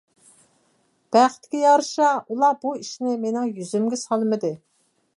بەختكە 1.17 1.61
يارىشا 1.65 2.09
ئۇلار 2.23 2.59
بۇ 2.65 2.75
ئىشنى 2.81 3.17
مېنىڭ 3.27 3.55
يۈزۈمگە 3.59 4.05
سالمىدى. 4.09 4.57